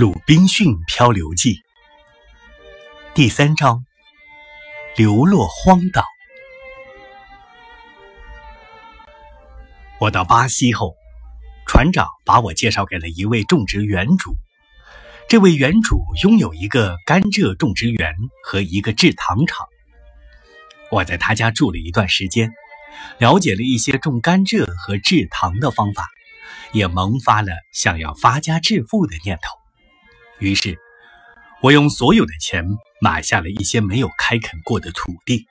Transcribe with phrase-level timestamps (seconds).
[0.00, 1.60] 鲁滨逊漂流记
[3.16, 3.84] 第三章：
[4.94, 6.04] 流落荒岛。
[9.98, 10.94] 我到巴西后，
[11.66, 14.36] 船长把我介绍给了一位种植园主。
[15.28, 19.66] 这位园主拥有一个甘蔗种植园和一个制糖厂。
[20.92, 22.52] 我在他家住了一段时间，
[23.18, 26.06] 了解了一些种甘蔗和制糖的方法，
[26.70, 29.58] 也萌发了想要发家致富的念头。
[30.40, 30.78] 于是，
[31.60, 32.64] 我用所有的钱
[33.00, 35.46] 买下了一些没有开垦过的土地，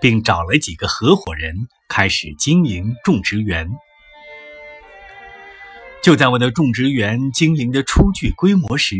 [0.00, 1.54] 并找了几个合伙人
[1.88, 3.68] 开始经营种植园。
[6.02, 8.96] 就在我的种植园经营的初具规模时，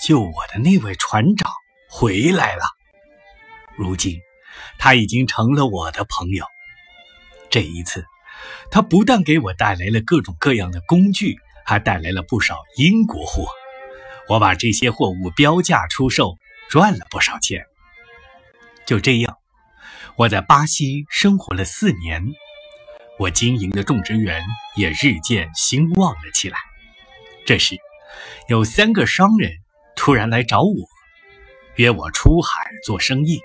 [0.00, 1.50] 救我的那位船长
[1.90, 2.62] 回来了。
[3.76, 4.20] 如今，
[4.78, 6.46] 他已经成了我的朋友。
[7.50, 8.04] 这一次，
[8.70, 13.48] 他不但给我带来了各种各样的工具，还带来了不少英国货。
[14.28, 16.36] 我把这些货物标价出售，
[16.68, 17.64] 赚了不少钱。
[18.84, 19.36] 就这样，
[20.16, 22.24] 我在巴西生活了四年，
[23.18, 26.58] 我经营的种植园也日渐兴旺了起来。
[27.44, 27.76] 这时，
[28.48, 29.52] 有三个商人
[29.94, 30.74] 突然来找我，
[31.76, 33.40] 约我出海做生意。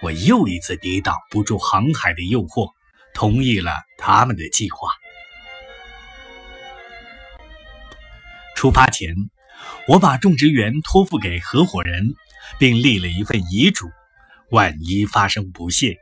[0.00, 2.72] 我又一次抵挡不住航海的诱惑，
[3.12, 4.90] 同意了他们的计划。
[8.54, 9.14] 出发前。
[9.86, 12.14] 我把种植园托付给合伙人，
[12.58, 13.88] 并立了一份遗嘱：
[14.50, 15.96] 万一发生不幸，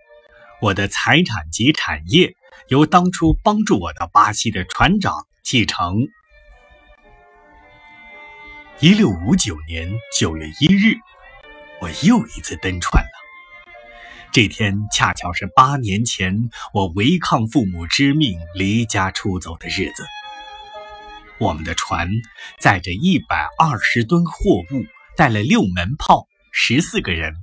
[0.61, 2.35] 我的财产及产业
[2.69, 6.09] 由当初帮助我到巴西的船长继承。
[8.81, 10.97] 一六五九年九月一日，
[11.81, 13.11] 我又一次登船了。
[14.33, 20.05] 这天恰巧是八年前我违抗父母之命离家出走的日子。
[21.39, 22.09] 我们的船
[22.59, 27.35] 载着一百二十吨货物，带了六门炮，十四个人，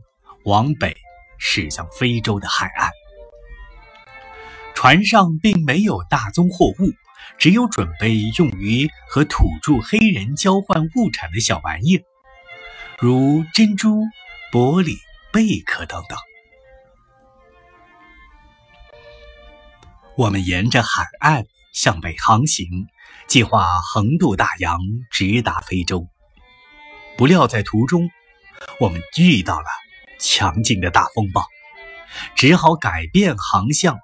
[0.46, 0.98] 往北
[1.38, 2.90] 驶向非洲的海岸。
[4.74, 6.92] 船上并没有大宗货物，
[7.38, 12.02] 只有准备用于和土著黑人交换物产的小玩意，
[12.98, 14.02] 如珍珠、
[14.52, 14.98] 玻璃、
[15.32, 16.18] 贝壳等等。
[20.18, 22.88] 我们沿着海岸向北航行。
[23.28, 24.80] 计划横渡大洋，
[25.10, 26.08] 直达非洲。
[27.18, 28.10] 不料在途中，
[28.80, 29.66] 我们遇到了
[30.20, 31.46] 强劲的大风暴，
[32.36, 33.98] 只好改变航向，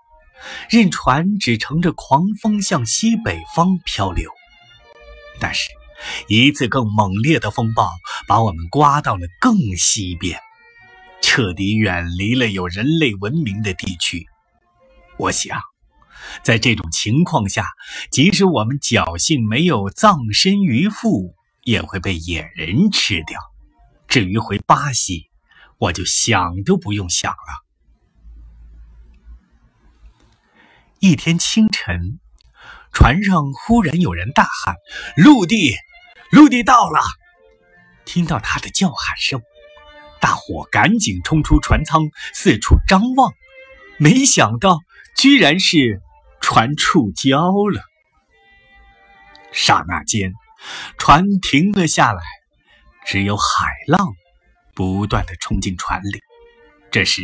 [0.69, 4.31] 任船只乘着狂风向西北方漂流。
[5.39, 5.69] 但是，
[6.27, 7.89] 一次更猛烈的风暴
[8.27, 10.39] 把我们刮到了更西边，
[11.21, 14.25] 彻底远离了有人类文明的地区。
[15.17, 15.59] 我想。
[16.43, 17.67] 在这种情况下，
[18.11, 23.39] 即使我们侥幸没有葬身鱼腹，也会被野人吃掉。
[24.07, 25.29] 至于回巴西，
[25.77, 27.65] 我就想都不用想了。
[30.99, 32.19] 一天清晨，
[32.91, 34.75] 船上忽然有人大喊
[35.15, 35.75] ：“陆地，
[36.31, 36.99] 陆地到了！”
[38.03, 39.41] 听到他的叫喊声，
[40.19, 43.31] 大伙赶紧冲出船舱，四处张望，
[43.97, 44.79] 没想到
[45.15, 46.01] 居然是。
[46.51, 47.79] 船触礁了，
[49.51, 50.33] 刹那间，
[50.97, 52.23] 船停了下来，
[53.05, 54.15] 只有海浪
[54.73, 56.23] 不断的冲进船里。
[56.89, 57.21] 这时，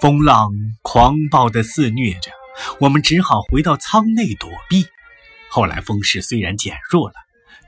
[0.00, 0.48] 风浪
[0.80, 2.30] 狂暴的肆虐着，
[2.80, 4.86] 我们只好回到舱内躲避。
[5.50, 7.14] 后来风势虽然减弱了，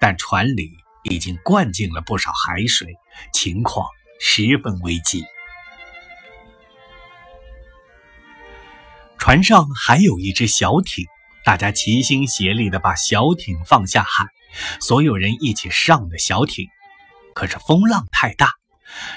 [0.00, 0.71] 但船里
[1.03, 2.94] 已经灌进了不少海水，
[3.34, 3.87] 情况
[4.19, 5.22] 十分危急。
[9.28, 11.05] 船上还有一只小艇，
[11.44, 14.25] 大家齐心协力地把小艇放下海，
[14.81, 16.66] 所有人一起上了小艇。
[17.34, 18.55] 可是风浪太大，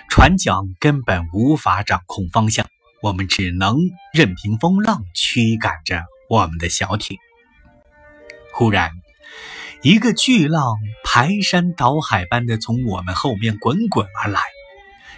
[0.09, 2.67] 船桨根本无法掌控方向，
[3.01, 3.77] 我们只能
[4.13, 7.17] 任凭风浪驱赶着我们的小艇。
[8.53, 8.91] 忽然，
[9.81, 14.41] 一个巨浪排山倒海般的从我们后面滚滚而来，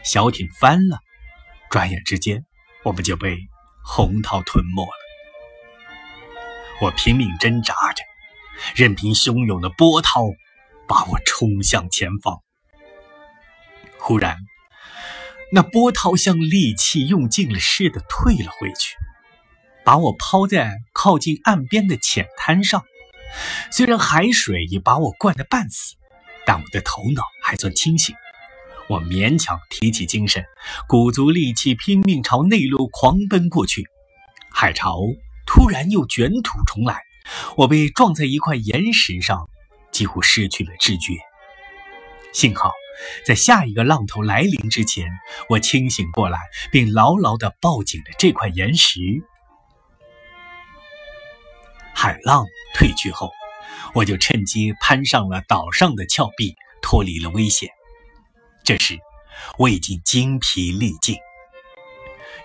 [0.03, 0.99] 小艇翻了，
[1.71, 2.45] 转眼之间，
[2.83, 3.39] 我们就被。
[3.85, 4.91] 洪涛吞没了，
[6.81, 8.03] 我拼命挣扎着，
[8.75, 10.21] 任凭汹涌的波涛
[10.87, 12.41] 把我冲向前方。
[13.99, 14.37] 忽然，
[15.51, 18.95] 那波涛像利器用尽了似的退了回去，
[19.83, 22.83] 把我抛在靠近岸边的浅滩上。
[23.71, 25.95] 虽然海水已把我灌得半死，
[26.45, 28.15] 但我的头脑还算清醒。
[28.89, 30.43] 我勉强提起精神，
[30.87, 33.87] 鼓足力气，拼命朝内陆狂奔过去。
[34.51, 34.99] 海潮
[35.45, 37.01] 突然又卷土重来，
[37.55, 39.49] 我被撞在一块岩石上，
[39.91, 41.13] 几乎失去了知觉。
[42.33, 42.71] 幸好，
[43.25, 45.07] 在下一个浪头来临之前，
[45.49, 46.39] 我清醒过来，
[46.71, 48.99] 并牢牢地抱紧了这块岩石。
[51.93, 52.45] 海浪
[52.75, 53.31] 退去后，
[53.93, 57.69] 我就趁机攀上了岛上的峭壁，脱离了危险。
[58.63, 58.97] 这时，
[59.57, 61.17] 我已经精疲力尽，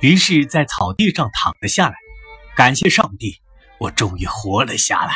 [0.01, 1.95] 于是，在草地上躺了下来。
[2.57, 3.41] 感谢上帝，
[3.79, 5.15] 我终于活了下来。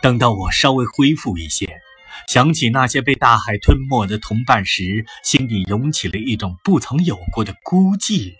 [0.00, 1.78] 等到我稍微恢复一些，
[2.26, 8.34] 想起那些被大海吞没的同伴时，心底涌起了一种不曾有过的孤寂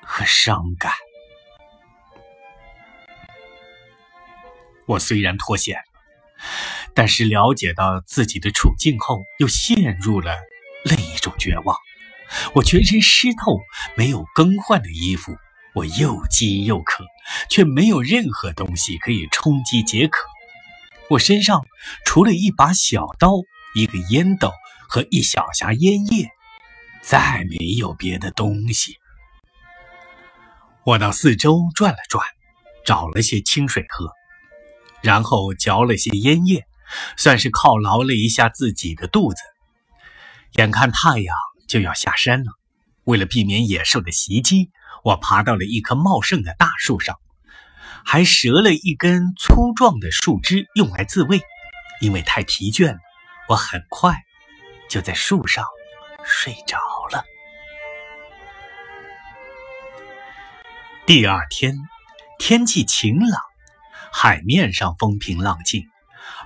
[0.00, 0.92] 和伤感。
[4.86, 5.82] 我虽然脱险了，
[6.94, 10.36] 但是了解到自己的处境后，又陷入了
[10.84, 11.76] 另一种绝望。
[12.54, 13.60] 我全身湿透，
[13.96, 15.36] 没有更换的衣服，
[15.74, 17.04] 我又饥又渴，
[17.50, 20.18] 却没有任何东西可以充饥解渴。
[21.10, 21.66] 我身上
[22.06, 23.32] 除了一把小刀、
[23.74, 24.50] 一个烟斗
[24.88, 26.30] 和一小匣烟叶，
[27.02, 28.96] 再没有别的东西。
[30.84, 32.26] 我到四周转了转，
[32.84, 34.10] 找了些清水喝。
[35.02, 36.64] 然后嚼了些烟叶，
[37.16, 39.42] 算是犒劳了一下自己的肚子。
[40.52, 41.34] 眼看太阳
[41.66, 42.52] 就要下山了，
[43.04, 44.70] 为了避免野兽的袭击，
[45.02, 47.18] 我爬到了一棵茂盛的大树上，
[48.04, 51.40] 还折了一根粗壮的树枝用来自慰。
[52.00, 52.98] 因为太疲倦了，
[53.48, 54.14] 我很快
[54.88, 55.64] 就在树上
[56.24, 56.78] 睡着
[57.10, 57.24] 了。
[61.06, 61.76] 第二天，
[62.38, 63.40] 天气晴朗。
[64.14, 65.88] 海面上风平浪静，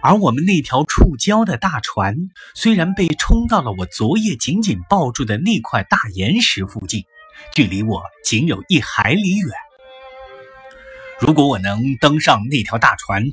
[0.06, 2.14] 而我们那条触礁的大船
[2.54, 7.02] 虽然被冲到了我昨夜紧紧抱住的那块大岩石附近，
[7.52, 9.50] 距离我仅有一海里远。
[11.18, 13.24] 如果我能登上那条大船，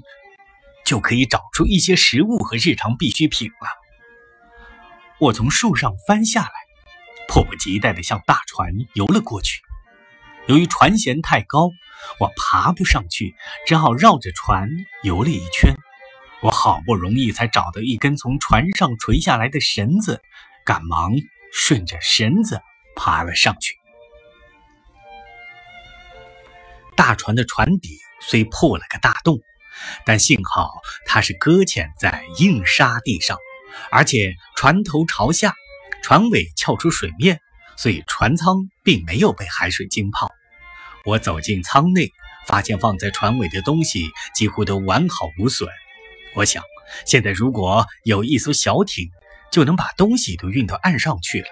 [0.84, 3.68] 就可以找出一些食物和日常必需品了。
[5.20, 6.52] 我从树上翻下来，
[7.28, 9.62] 迫不及待地向大船游了过去。
[10.48, 11.70] 由于船舷太高，
[12.20, 13.36] 我爬不上去，
[13.68, 14.68] 只好绕着船
[15.04, 15.76] 游了一圈。
[16.44, 20.22] 我好不容易才找到一根从船上垂下来的绳子，
[20.66, 21.14] 赶忙
[21.54, 22.62] 顺着绳子
[22.98, 23.76] 爬了上去。
[26.98, 29.40] 大船的船底虽破了个大洞，
[30.06, 33.38] 但幸好它是搁浅在硬沙地上，
[33.90, 35.54] 而且船头朝下，
[36.02, 37.40] 船尾翘出水面。
[37.76, 40.30] 所以船舱并没有被海水浸泡。
[41.06, 42.12] 我走进舱内，
[42.46, 45.68] 发现放在船尾的东西几乎都完好无损。
[46.36, 46.64] 我想，
[47.06, 49.10] 现在如果有一艘小艇，
[49.52, 51.48] 就能把东西都运到岸上去了。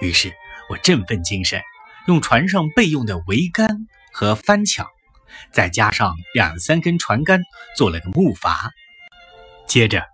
[0.00, 0.32] 于是
[0.68, 1.62] 我振奋精神，
[2.06, 4.86] 用船上备用的桅杆和帆桨，
[5.50, 7.42] 再加上两三根船杆，
[7.76, 8.70] 做了个木筏。
[9.66, 10.04] 接着，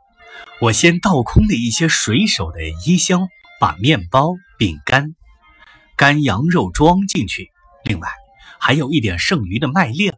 [0.60, 3.28] 我先倒空了一些水手的衣箱，
[3.58, 5.14] 把面包、饼干。
[5.96, 7.50] 干羊肉装进去，
[7.82, 8.08] 另外
[8.60, 10.12] 还有一点剩余的麦粒，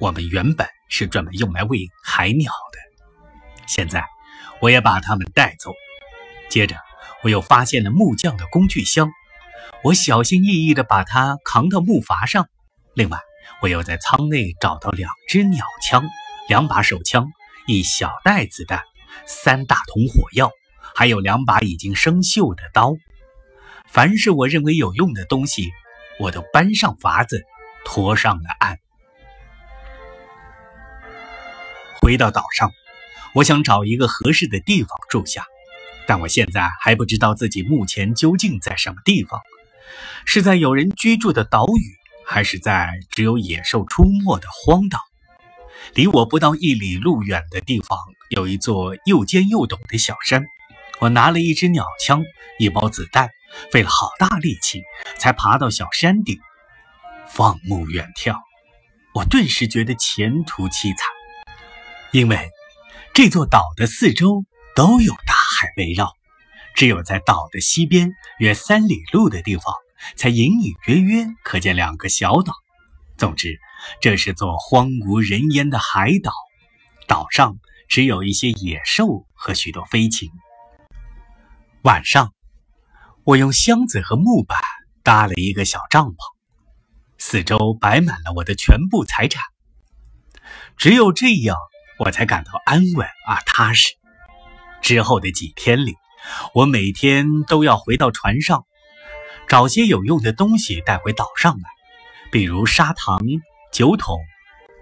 [0.00, 2.87] 我们原本是专门用来喂海鸟的。
[3.68, 4.04] 现在
[4.60, 5.72] 我也把他们带走。
[6.48, 6.76] 接着
[7.22, 9.10] 我又发现了木匠的工具箱，
[9.84, 12.48] 我小心翼翼地把它扛到木筏上。
[12.94, 13.18] 另外
[13.60, 16.08] 我又在舱内找到两支鸟枪、
[16.48, 17.30] 两把手枪、
[17.66, 18.82] 一小袋子弹、
[19.26, 20.50] 三大桶火药，
[20.94, 22.94] 还有两把已经生锈的刀。
[23.86, 25.70] 凡是我认为有用的东西，
[26.18, 27.44] 我都搬上筏子，
[27.84, 28.78] 拖上了岸。
[32.00, 32.70] 回到岛上，
[33.34, 35.44] 我想找一个合适的地方住下，
[36.06, 39.40] 但我现在还不知道自己目前究竟在什么地方，
[40.24, 44.98] 是在有人居住的岛屿，还是在只有野兽出没的荒岛？
[45.94, 47.98] 离我不到一里路远的地方，
[48.30, 50.44] 有一座又尖又陡的小山。
[51.00, 52.24] 我拿了一支鸟枪，
[52.58, 53.30] 一包子弹。
[53.72, 54.82] 费了好大力气，
[55.16, 56.38] 才爬到小山顶，
[57.28, 58.36] 放目远眺，
[59.14, 61.08] 我顿时觉得前途凄惨，
[62.12, 62.50] 因为
[63.14, 66.12] 这座岛的四周都有大海围绕，
[66.74, 69.74] 只有在岛的西边约三里路的地方，
[70.16, 72.52] 才隐隐约约可见两个小岛。
[73.16, 73.58] 总之，
[74.00, 76.32] 这是座荒无人烟的海岛，
[77.06, 80.30] 岛上只有一些野兽和许多飞禽。
[81.82, 82.32] 晚上。
[83.24, 84.58] 我用箱子和木板
[85.02, 86.14] 搭了一个小帐篷，
[87.18, 89.42] 四周摆满了我的全部财产。
[90.78, 91.54] 只有这样，
[91.98, 93.94] 我才感到安稳而踏实。
[94.80, 95.94] 之后的几天里，
[96.54, 98.64] 我每天都要回到船上，
[99.48, 101.68] 找些有用的东西带回岛上来，
[102.30, 103.20] 比如砂糖、
[103.72, 104.18] 酒桶、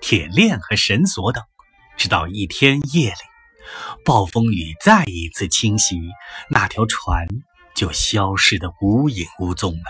[0.01, 1.43] 铁链和绳索等。
[1.97, 3.17] 直到一天夜里，
[4.05, 5.99] 暴风雨再一次侵袭，
[6.51, 7.27] 那条船
[7.75, 9.85] 就消失得无影无踪了。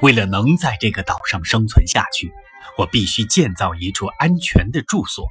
[0.00, 2.32] 为了能在这个岛上生存下去，
[2.78, 5.26] 我必须建造一处安全的住所。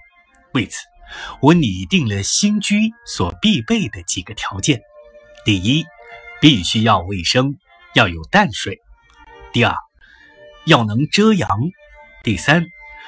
[0.53, 0.85] 为此，
[1.41, 4.81] 我拟定了新居所必备的几个条件：
[5.45, 5.85] 第一，
[6.39, 7.55] 必须要卫生，
[7.95, 8.75] 要有淡水；
[9.53, 9.75] 第二，
[10.65, 11.47] 要能遮阳；
[12.23, 12.65] 第三，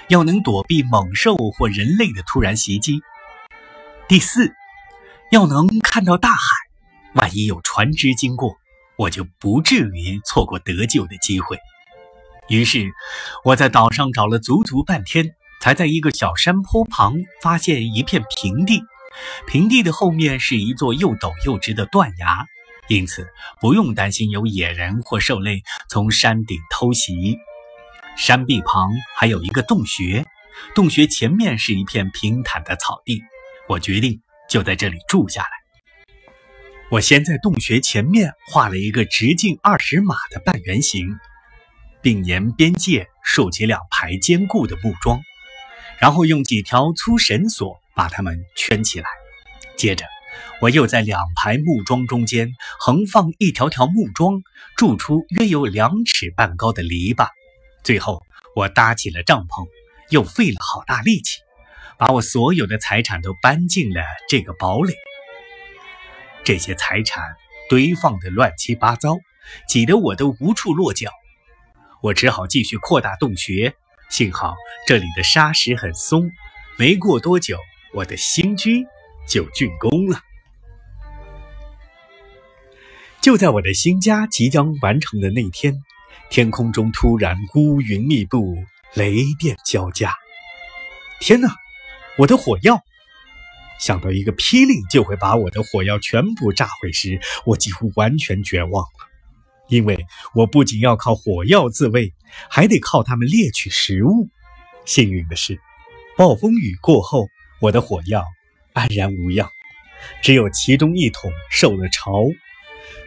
[0.07, 2.99] 要能躲避猛兽或人类的突然袭击；
[4.07, 4.53] 第四，
[5.31, 6.37] 要能看到大海，
[7.13, 8.55] 万一有船只经过，
[8.97, 11.57] 我就不至于错过得救的机会。
[12.49, 12.91] 于是，
[13.43, 15.35] 我在岛上找了足足半天。
[15.61, 18.83] 才在一个小山坡旁发现一片平地，
[19.47, 22.45] 平地的后面是一座又陡又直的断崖，
[22.89, 23.25] 因此
[23.61, 27.37] 不用担心有野人或兽类从山顶偷袭。
[28.17, 30.25] 山壁旁还有一个洞穴，
[30.75, 33.23] 洞穴前面是一片平坦的草地。
[33.69, 34.19] 我决定
[34.49, 35.49] 就在这里住下来。
[36.89, 41.07] 我先在洞穴前面画了一个直径二十码的半圆形，
[42.03, 45.19] 并沿边界竖起两排坚固的木桩。
[45.99, 49.07] 然后用几条粗绳索把它们圈起来。
[49.77, 50.05] 接着，
[50.59, 54.41] 我又在两排木桩中间横放一条条木桩，
[54.75, 57.29] 筑出约有两尺半高的篱笆。
[57.83, 58.21] 最后，
[58.55, 59.65] 我搭起了帐篷，
[60.09, 61.39] 又费了好大力气，
[61.97, 64.93] 把我所有的财产都搬进了这个堡垒。
[66.43, 67.23] 这些财产
[67.69, 69.15] 堆放的乱七八糟，
[69.69, 71.09] 挤得我都无处落脚。
[72.03, 73.73] 我只好继续扩大洞穴。
[74.09, 74.55] 幸好
[74.85, 76.29] 这里的沙石很松，
[76.77, 77.57] 没过多久，
[77.93, 78.85] 我的新居
[79.25, 80.19] 就竣工了。
[83.21, 85.81] 就在我的新家即将完成的那天，
[86.29, 88.57] 天空中突然乌云密布，
[88.95, 90.13] 雷电交加。
[91.21, 91.55] 天哪！
[92.17, 92.81] 我的火药！
[93.79, 99.12] 想到一个霹雳就会把我的火药全部炸毁时，我几乎完全绝望了。
[99.69, 100.05] 因为
[100.35, 102.13] 我不仅要靠火药自卫，
[102.49, 104.29] 还得靠它们猎取食物。
[104.85, 105.59] 幸运的是，
[106.17, 107.27] 暴风雨过后，
[107.61, 108.23] 我的火药
[108.73, 109.49] 安然无恙，
[110.21, 112.25] 只有其中一桶受了潮。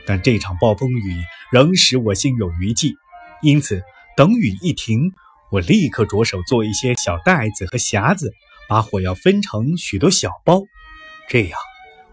[0.07, 2.95] 但这场暴风雨仍使我心有余悸，
[3.43, 3.83] 因此
[4.17, 5.13] 等雨一停，
[5.51, 8.33] 我立刻着手做一些小袋子和匣子，
[8.69, 10.63] 把火药分成许多小包，
[11.29, 11.59] 这样，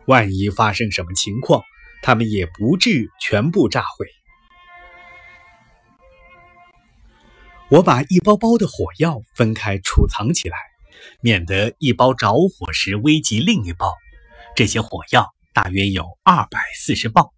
[0.05, 1.63] 万一发生什么情况，
[2.01, 4.07] 它们也不至全部炸毁。
[7.73, 10.55] 我把一包包的火药分开储藏起来，
[11.21, 13.91] 免得一包着火时危及另一包。
[14.55, 17.31] 这些火药大约有二百四十磅，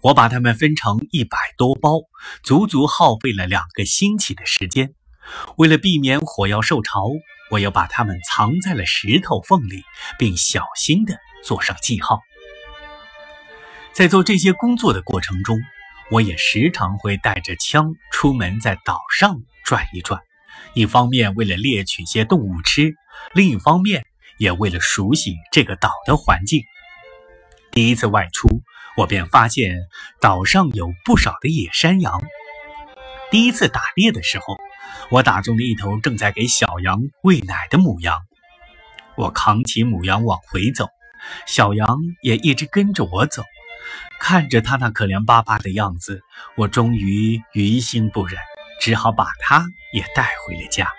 [0.00, 2.00] 我把它们分成一百多包，
[2.42, 4.92] 足足耗费了两个星期的时间。
[5.56, 7.04] 为了避免火药受潮，
[7.52, 9.84] 我又把它们藏在了石头缝里，
[10.18, 12.18] 并小心地做上记号。
[13.92, 15.60] 在做这些工作的过程中，
[16.10, 20.22] 我也时常会带着枪出门，在岛上转一转，
[20.74, 22.94] 一方面为了猎取些动物吃，
[23.34, 24.06] 另一方面
[24.38, 26.62] 也为了熟悉这个岛的环境。
[27.72, 28.48] 第一次外出，
[28.96, 29.76] 我便发现
[30.18, 32.22] 岛上有不少的野山羊。
[33.30, 34.56] 第一次打猎的时候，
[35.10, 38.18] 我打中了一头正在给小羊喂奶的母羊。
[39.14, 40.86] 我扛起母羊往回走，
[41.46, 43.42] 小羊也一直跟着我走。
[44.20, 46.22] 看着他那可怜巴巴的样子，
[46.56, 48.38] 我终于于心不忍，
[48.80, 50.92] 只好把他也带回了家。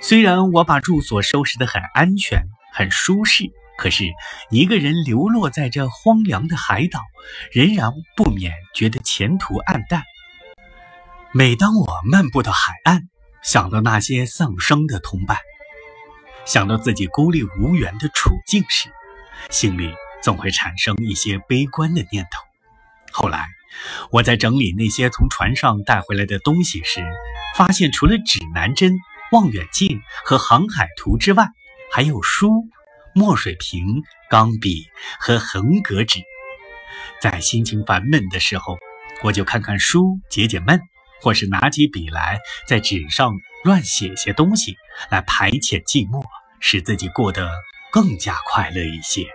[0.00, 2.40] 虽然我把住所收拾得很安全、
[2.72, 4.04] 很舒适，可是
[4.50, 7.00] 一个人流落在这荒凉的海岛，
[7.52, 10.04] 仍然不免觉得前途暗淡。
[11.32, 13.08] 每当我漫步到海岸，
[13.42, 15.36] 想到那些丧生的同伴，
[16.46, 18.88] 想到自己孤立无援的处境时，
[19.50, 19.92] 心里……
[20.22, 22.42] 总会产生一些悲观的念头。
[23.10, 23.46] 后来，
[24.10, 27.04] 我在整理那些从船上带回来的东西时，
[27.54, 28.96] 发现除了指南针、
[29.32, 31.48] 望远镜和航海图之外，
[31.92, 32.68] 还有书、
[33.14, 34.86] 墨水瓶、钢笔
[35.18, 36.20] 和横格纸。
[37.20, 38.78] 在心情烦闷的时候，
[39.22, 40.80] 我就看看书解解闷，
[41.20, 43.32] 或是拿起笔来在纸上
[43.64, 44.76] 乱写些东西，
[45.10, 46.22] 来排遣寂寞，
[46.60, 47.50] 使自己过得
[47.90, 49.26] 更加快乐一些。